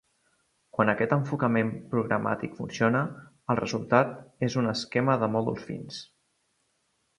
Quan 0.77 0.91
aquest 0.93 1.11
enfocament 1.17 1.69
programàtic 1.91 2.57
funciona, 2.63 3.03
el 3.55 3.61
resultat 3.61 4.17
és 4.49 4.59
un 4.65 4.73
"esquema 4.75 5.21
de 5.25 5.33
mòduls 5.37 5.71
fins". 5.71 6.03